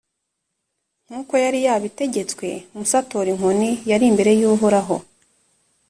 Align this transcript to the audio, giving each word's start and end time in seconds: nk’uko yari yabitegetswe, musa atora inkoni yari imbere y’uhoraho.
nk’uko 1.05 1.33
yari 1.43 1.59
yabitegetswe, 1.67 2.47
musa 2.75 2.97
atora 3.01 3.29
inkoni 3.33 3.71
yari 3.89 4.05
imbere 4.11 4.31
y’uhoraho. 4.39 4.95